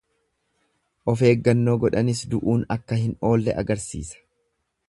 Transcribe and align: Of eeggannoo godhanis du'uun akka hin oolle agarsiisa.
Of 1.13 1.21
eeggannoo 1.27 1.77
godhanis 1.85 2.23
du'uun 2.33 2.67
akka 2.77 3.01
hin 3.05 3.15
oolle 3.33 3.59
agarsiisa. 3.65 4.27